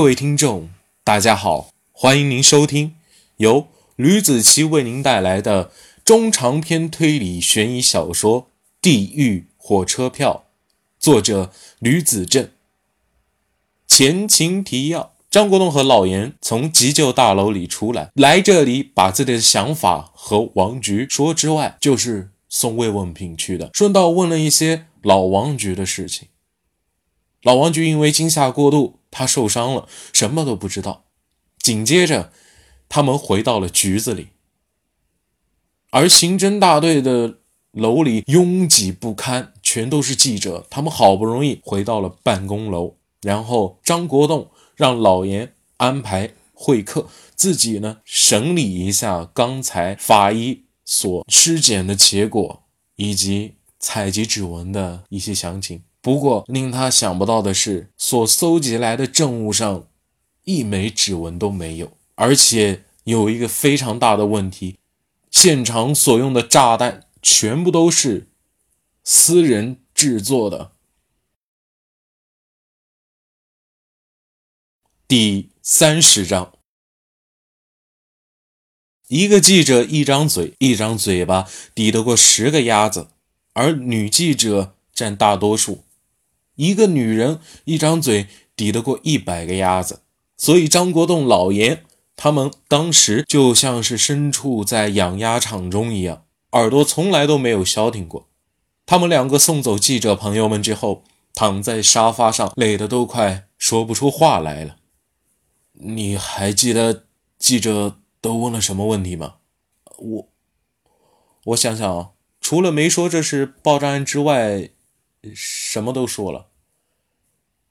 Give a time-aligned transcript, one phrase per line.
[0.00, 0.70] 各位听众，
[1.04, 2.94] 大家好，欢迎您收听
[3.36, 3.66] 由
[3.96, 5.70] 吕子奇为您带来的
[6.06, 8.44] 中长篇推理悬疑小说
[8.80, 10.46] 《地狱火车票》，
[10.98, 12.48] 作者吕子正。
[13.86, 26.28] 前情提要：张国栋和老严从急救大楼里出来，来这里把自己的想法和王局说之外，就是送慰问品去的，顺道问了一些老王局的事情。
[27.42, 29.00] 老王就因为惊吓过度。
[29.12, 31.06] 他受伤了，什么都不知道。
[31.58, 32.32] 紧接着，
[32.88, 34.28] 他们回到了局子里，
[35.90, 37.38] 而刑侦大队的
[37.72, 40.64] 楼里拥挤不堪，全都是记者。
[40.70, 52.62] 他们好不容易回到了办公楼，然后张国栋让老严安排会客，自己呢审理一下刚才法医所尸检的结果
[52.94, 55.82] 以及采集指纹的一些详情。
[56.02, 59.86] 不过，令他想不到的是，所搜集来的证物上
[60.44, 64.78] 一枚指纹都没有，而且有一个非常大的问题：
[65.30, 68.28] 现场所用的炸弹全部都是
[69.04, 70.72] 私人制作的。
[75.06, 76.54] 第三十章，
[79.08, 83.08] 一个记者一张嘴，一张嘴巴抵得过十个鸭子，
[83.52, 85.84] 而女记者占大多数。
[86.60, 90.02] 一个女人一张嘴抵得过一百个鸭子，
[90.36, 91.84] 所以张国栋、老严
[92.16, 98.28] 他们当时就像是身处在养鸭场中一样，耳朵从来都没有消停过。
[98.84, 101.02] 他们两个送走记者朋友们之后，
[101.32, 104.76] 躺在沙发上，累得都快说不出话来了。
[105.72, 107.04] 你还记得
[107.38, 109.36] 记者都问了什么问题吗？
[109.96, 110.28] 我，
[111.46, 114.68] 我想想啊，除了没说这是爆炸案之外，
[115.34, 116.48] 什么都说了。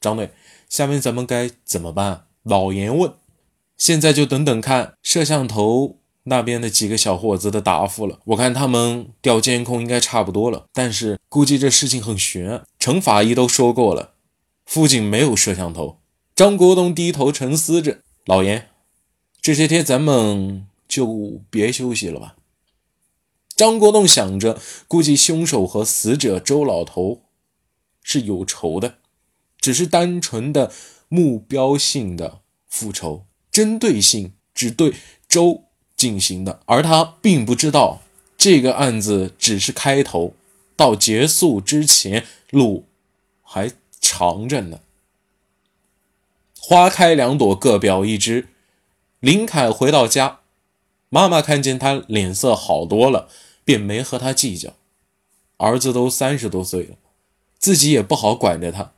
[0.00, 0.30] 张队，
[0.68, 2.26] 下面咱们该怎么办？
[2.42, 3.12] 老严问。
[3.76, 8.20] 现在就等等看摄像头那边的几个小伙子的答复了。
[8.26, 12.62] 我看他们调监控应该差不多了，但是估计这事情很悬。
[12.78, 14.14] 程法医都说过了，
[14.64, 15.98] 附近没有摄像头。
[16.34, 17.98] 张国栋低头沉思着。
[18.24, 18.68] 老严，
[19.40, 22.36] 这些天咱们就别休息了吧。
[23.54, 27.22] 张国栋想着，估计凶手和死者周老头
[28.02, 28.98] 是有仇的。
[29.66, 30.70] 只是单纯的
[31.08, 32.38] 目标性的
[32.68, 34.94] 复仇，针对性只对
[35.26, 35.64] 周
[35.96, 38.00] 进行的，而他并不知道
[38.38, 40.34] 这个案子只是开头，
[40.76, 42.84] 到结束之前路
[43.42, 44.78] 还长着呢。
[46.60, 48.46] 花开两朵，各表一枝。
[49.18, 50.38] 林凯回到家，
[51.08, 53.28] 妈妈看见他脸色好多了，
[53.64, 54.74] 便没和他计较。
[55.56, 56.96] 儿子都三十多岁了，
[57.58, 58.92] 自己也不好管着他。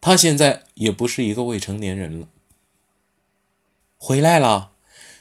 [0.00, 2.28] 他现在也不是一个未成年人了。
[3.98, 4.72] 回来了，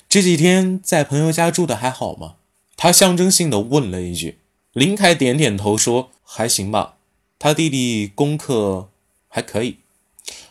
[0.08, 2.36] 这几天在朋友家住的还好吗？
[2.78, 4.40] 他象征性的问了一句。
[4.72, 6.96] 林凯点点头说：“还行吧。”
[7.38, 8.90] 他弟弟功课
[9.28, 9.80] 还可以，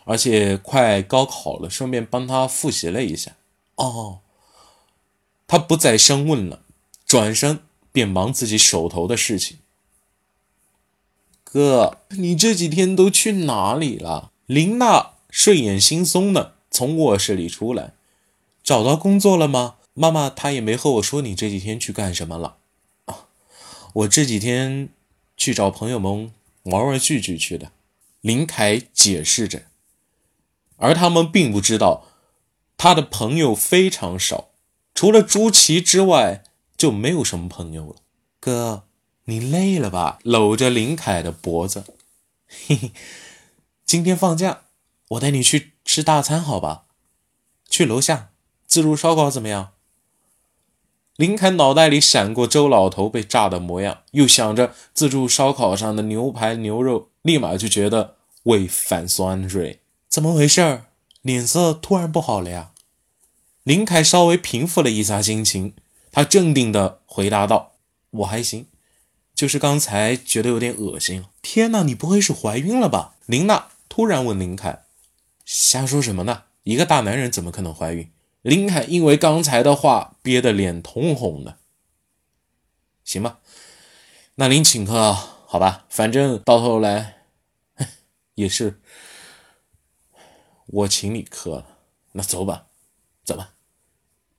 [0.04, 3.32] 而且快高考了，顺便帮他复习了一下。
[3.76, 4.18] 哦，
[5.46, 6.62] 他不再深问了，
[7.06, 7.60] 转身
[7.92, 9.58] 便忙自己手头的事情。
[11.50, 14.32] 哥，你这几天都去哪里了？
[14.44, 17.94] 林娜睡眼惺忪的从卧室里出来，
[18.62, 19.76] 找到工作了吗？
[19.94, 22.58] 妈妈她也没和我说你这几天去干什么了。
[23.06, 23.28] 啊，
[23.94, 24.90] 我这几天
[25.38, 26.30] 去找朋友们
[26.64, 27.72] 玩玩聚聚去的。
[28.20, 29.62] 林凯解释着，
[30.76, 32.08] 而他们并不知道，
[32.76, 34.50] 他的朋友非常少，
[34.94, 36.44] 除了朱琪之外
[36.76, 37.96] 就没有什么朋友了。
[38.38, 38.84] 哥。
[39.28, 40.18] 你累了吧？
[40.22, 41.84] 搂着林凯的脖子，
[42.48, 42.92] 嘿嘿，
[43.84, 44.62] 今天放假，
[45.10, 46.84] 我带你去吃大餐，好吧？
[47.68, 48.30] 去楼下
[48.66, 49.72] 自助烧烤怎么样？
[51.16, 59.82] 林凯脑袋里闪过周老头被炸的模样，又想着自助烧烤上的牛排牛肉，立马就觉得胃反酸水。
[60.08, 60.84] 怎么回事？
[61.20, 62.70] 脸色突然不好了呀？
[63.64, 65.74] 林凯稍微平复了一下心情，
[66.10, 67.72] 他镇定地回答道
[68.10, 68.64] ：“我还行。”
[69.38, 71.24] 就是刚才觉得有点恶心。
[71.42, 73.14] 天哪，你不会是怀孕了吧？
[73.24, 74.82] 林娜突然问林凯
[75.46, 76.46] ：“瞎说什么呢？
[76.64, 78.10] 一个大男人怎么可能怀孕？”
[78.42, 81.58] 林凯因为刚才的话憋得脸通红的。
[83.04, 83.38] 行吧，
[84.34, 87.18] 那您请客好吧，反正到头来
[88.34, 88.80] 也是
[90.66, 91.78] 我请你客了。
[92.10, 92.66] 那走吧，
[93.22, 93.54] 走吧，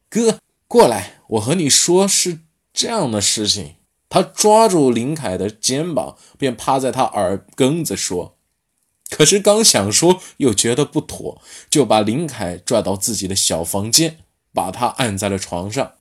[0.09, 2.41] 哥过来，我和你说是
[2.73, 3.77] 这样的事情。
[4.09, 8.37] 他抓住林凯的肩膀，便趴在他耳根子说
[9.09, 11.39] ：“可是刚想说，又觉得不妥，
[11.69, 14.17] 就把林凯拽到自己的小房间，
[14.53, 15.93] 把他按在了床上。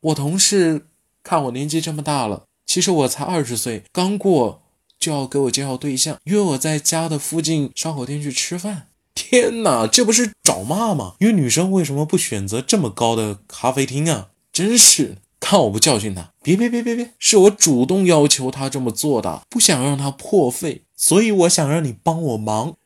[0.00, 0.86] 我同事
[1.22, 4.62] 看我年纪这么大了，其实我才二十岁，刚过
[4.98, 8.88] 就要给我介绍对象，约我在家的附近烧烤店去吃饭。
[9.14, 11.14] 天哪，这不是找骂吗？
[11.20, 14.30] 约女生为什么不选择这么高的咖啡厅啊？
[14.52, 15.18] 真是
[15.52, 16.32] 看我不教训他！
[16.42, 22.76] 别别别别别，是我主动要求他这么做的，不想让他破费，所以我想让你帮我忙，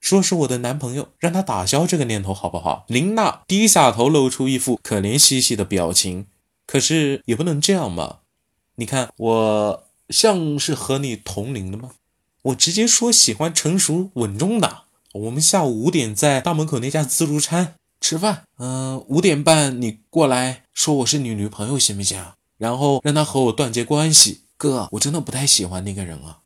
[0.00, 2.86] 说是我的男朋友，让他打消这个念头，好不好？
[2.88, 6.24] 林娜低下头，露出一副可怜兮兮的表情。
[6.66, 8.20] 可是也不能这样吧？
[8.76, 11.90] 你看我像是和你同龄的吗？
[12.44, 14.84] 我直接说喜欢成熟稳重的。
[15.12, 17.74] 我们下午五点在大门口那家自助餐
[18.06, 18.44] 吃饭。
[18.58, 22.24] 嗯，五点半你过来说我是你女朋友行不行？
[22.56, 24.42] 然后让他和我断绝关系。
[24.56, 26.38] 哥，我真的不太喜欢那个人啊。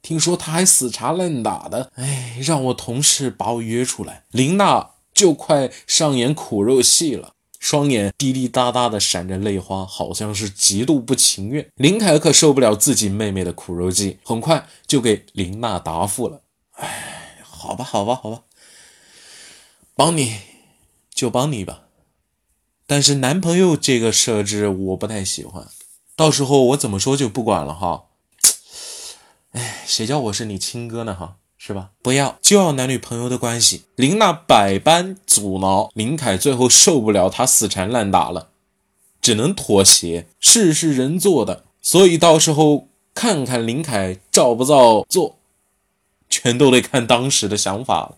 [0.00, 4.26] 听说他还死缠烂打的，哎，让我同事把我约出来。
[4.30, 7.32] 林娜就快上演苦肉戏了。
[7.58, 11.68] 双眼滴滴答答的闪着泪花，好像是极度不情愿。
[11.74, 16.42] 林凯可受不了自己妹妹的苦肉计，很快就给林娜答复了
[16.78, 18.42] ：“哎，好吧，好吧，好吧，
[19.96, 20.36] 帮你
[21.16, 21.82] 就帮你吧。
[22.86, 25.66] 但是男朋友这个设置我不太喜欢，
[26.14, 28.04] 到时候我怎么说就不管了哈。
[29.50, 31.90] 哎，谁叫我是你亲哥呢哈。”是吧？
[32.00, 33.86] 不要就要男女朋友的关系。
[33.96, 38.50] 林娜百般阻挠，林凯最后受不了，他死缠烂打了，
[39.20, 40.28] 只能妥协。
[40.38, 45.38] 事是人做的，所以到时候看看林凯照不照做，
[46.30, 48.16] 全都得看当时的想法了。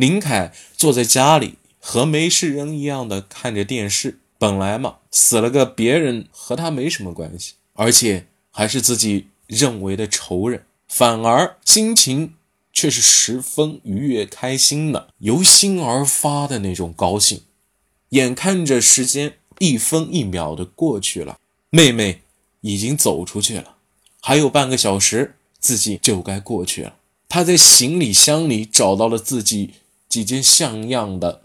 [0.00, 4.18] 林凯坐在家里和没事人一样的看着电视。
[4.38, 10.64] 本来嘛，死了个别人和他没什么关系，而且还是自己认为的仇人。
[10.88, 12.32] 反而心情
[12.72, 17.42] 却是十分愉悦、开心的，由心而发的那种高兴。
[18.08, 21.38] 眼看着时间一分一秒的过去了，
[21.68, 22.22] 妹妹
[22.62, 23.76] 已经走出去了，
[24.22, 26.94] 还有半个小时，自己就该过去了。
[27.28, 29.74] 他在行李箱里找到了自己
[30.10, 31.40] 几件像样的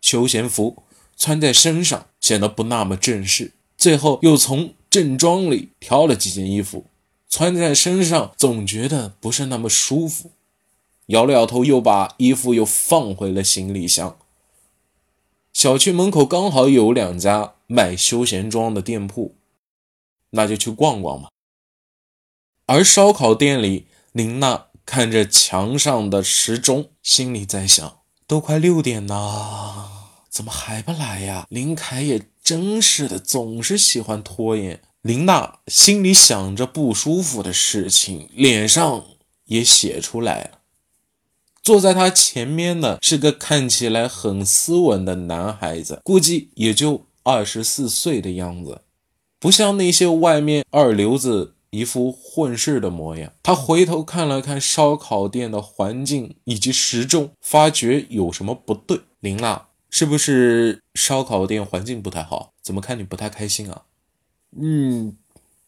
[0.00, 0.84] 休闲服，
[1.16, 3.54] 穿在身上显得不那么正式。
[3.76, 6.84] 最后又从正装里挑了几件衣服。
[7.32, 10.32] 穿在身上总觉得不是那么舒服，
[11.06, 14.18] 摇了摇头，又把衣服又放回了行李箱。
[15.52, 19.36] 小区门口刚好有两家卖休闲装的店铺，
[20.30, 21.28] 那就去逛逛吧。
[22.66, 27.99] 而烧烤店里，林娜看着墙上的时钟，心里在想：
[28.30, 29.90] 都快六点了，
[30.30, 31.48] 怎么还不来呀？
[31.50, 34.80] 林凯也真是的，总是喜欢拖延。
[35.02, 39.04] 林娜心里想着不舒服的事情，脸上
[39.46, 40.50] 也写出来了。
[41.60, 48.82] 坐在她前面的是个看起来很斯文的男孩子，估计也就二十四岁的样子，
[49.40, 53.32] 不像那些外面二流子一副混世的模样。
[53.42, 59.00] 他回头看了看烧烤店的环境以及时钟，发觉有什么不对。
[59.20, 62.52] 林娜，是不是烧烤店环境不太好？
[62.62, 63.82] 怎么看你不太开心啊？
[64.56, 65.16] 嗯，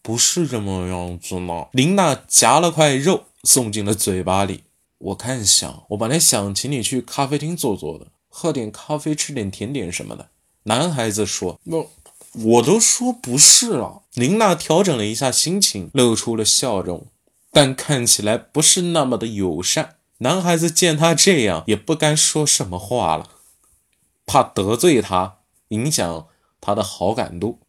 [0.02, 1.68] 不是这么样子呢。
[1.72, 4.64] 林娜夹了块肉送进了嘴巴里。
[4.98, 10.28] 我看想，我本来想请你去咖啡厅坐坐的，喝点咖啡，吃点甜点什么的。
[10.64, 11.84] 男孩子说：“那
[12.32, 17.06] 我都说不是了。”林娜调整了一下心情，露出了笑容，
[17.50, 19.96] 但看起来不是那么的友善。
[20.18, 23.28] 男孩子见她这样，也不敢说什么话了，
[24.24, 26.26] 怕得罪她，影响
[26.60, 27.60] 她的好感度。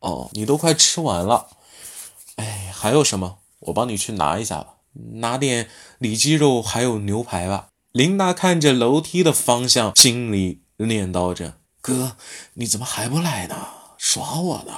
[0.00, 1.48] 哦，你都快吃完了，
[2.36, 3.38] 哎，还有什么？
[3.60, 4.74] 我帮你去拿一下吧，
[5.14, 7.68] 拿点里脊肉还有牛排吧。
[7.92, 12.16] 琳娜看着楼梯的方向，心里念叨着：“哥，
[12.54, 13.68] 你怎么还不来呢？
[14.08, 14.72] 耍我呢？”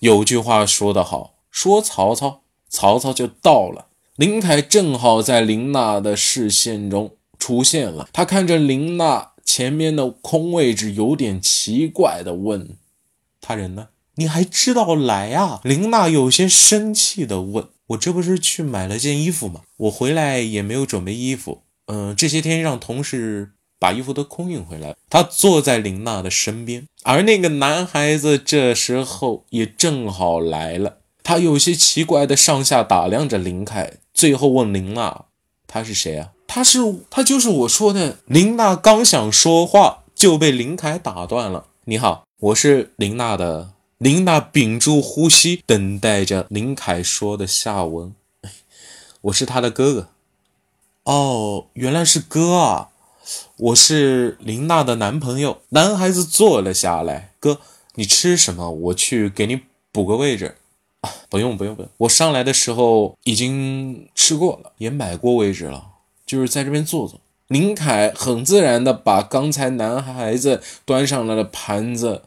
[0.00, 3.86] 有句话说得好，说曹操，曹操就到了。
[4.16, 12.76] 林凯正好在林娜的视线中出现了，他看着林娜前面的空位置，有点奇怪的问
[13.40, 15.60] ：“他人呢？”你还知道来啊？
[15.64, 19.62] 林娜有些生气地问：“我这不是去买了件衣服吗？
[19.78, 21.62] 我回来也没有准备衣服。
[21.86, 30.98] 嗯，这些天让同事把衣服都空运回来。”他坐在林娜的身边，而那个男孩子这时候也正好来了。
[31.22, 35.24] 他有些奇怪的上下打量着林凯，最后问林娜
[35.66, 36.78] ：“他是谁啊？”“他是
[37.10, 41.66] 他就是我说的。”林娜刚想说话，就被林凯打断了。
[41.86, 48.14] “你好，我是林娜的。”林娜屏住呼吸，等待着林凯说的下文。
[49.22, 50.08] 我是他的哥哥。
[51.04, 52.90] 哦，原来是哥啊！
[53.56, 55.58] 我是林娜的男朋友。
[55.70, 57.32] 男孩子坐了下来。
[57.40, 57.60] 哥，
[57.94, 58.70] 你吃什么？
[58.70, 59.60] 我去给你
[59.92, 60.56] 补个位置。
[61.02, 65.88] 啊，不用不用不用，我上来的时候已经吃过了，也买过位置了，
[66.24, 67.20] 就是在这边坐坐。
[67.48, 72.22] 林凯很自然的把刚才男孩子端上来的盘子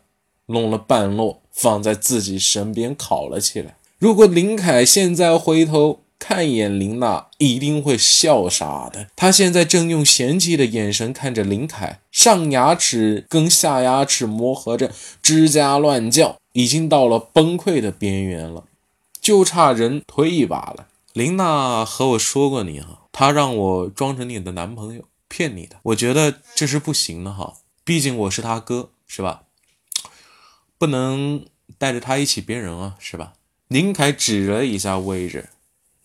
[0.46, 3.76] 弄了半落，放在自己身边烤了起来。
[3.98, 9.08] 如果林凯现在回头，看一眼林娜，一定会笑傻的。
[9.16, 14.92] 他现在正用嫌弃的眼神看着林凯，上牙齿跟下牙齿磨合着，
[15.24, 18.66] 吱喳乱叫，已经到了崩溃的边缘了，
[19.22, 20.88] 就差人推一把了。
[21.14, 29.44] 林娜和我说过你哈，她让我装成你的男朋友骗你的，我觉得这是不行的哈，毕竟我是他哥，是吧？
[30.78, 31.46] 不能
[31.78, 33.34] 带着他一起编人啊，是吧？
[33.70, 35.50] 林凯指了一下位置。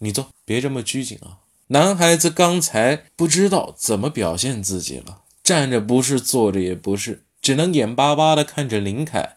[0.04, 1.38] 你坐，别这么拘谨啊！
[1.68, 9.36] 男孩子刚才不知道怎么表现自己了，站着不是，坐着也不是，只能眼巴巴地看着林凯，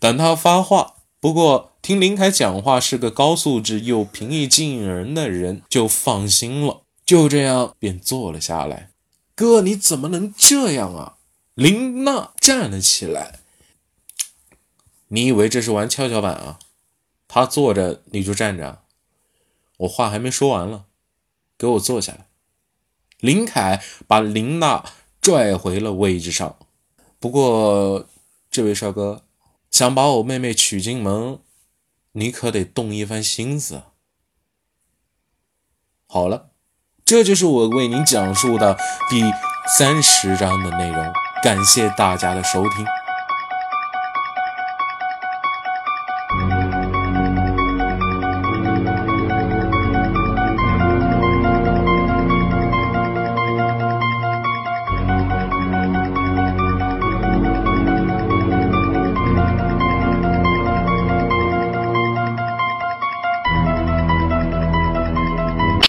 [0.00, 0.94] 等他发话。
[1.20, 6.82] 不过听林凯讲话是个高素质又平易近人的人，就放心了。
[7.06, 8.90] 就这样便坐了下来。
[9.36, 11.14] 哥，你怎么能这样啊？
[11.54, 13.38] 林娜站了起来。
[15.08, 16.58] 你以为这是玩跷跷板啊？
[17.28, 18.81] 他坐着你就站着。
[19.82, 20.86] 我话还没说完了，
[21.56, 22.26] 给我坐下来。
[23.18, 24.84] 林凯把林娜
[25.20, 26.56] 拽回了位置上。
[27.18, 28.08] 不过，
[28.50, 29.24] 这位帅哥
[29.70, 31.38] 想把我妹妹娶进门，
[32.12, 33.82] 你可得动一番心思。
[36.06, 36.50] 好了，
[37.04, 38.76] 这就是我为您讲述的
[39.08, 39.22] 第
[39.78, 41.12] 三十章的内容。
[41.42, 43.01] 感谢大家的收听。